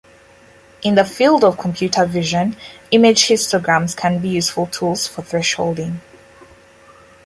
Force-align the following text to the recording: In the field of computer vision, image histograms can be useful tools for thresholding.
In 0.81 0.95
the 0.95 1.05
field 1.05 1.43
of 1.43 1.59
computer 1.59 2.07
vision, 2.07 2.55
image 2.89 3.27
histograms 3.27 3.95
can 3.95 4.17
be 4.17 4.29
useful 4.29 4.65
tools 4.65 5.05
for 5.07 5.21
thresholding. 5.21 5.99